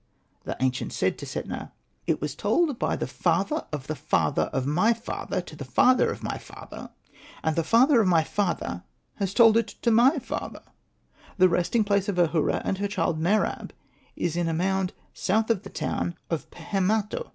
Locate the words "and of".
12.65-12.81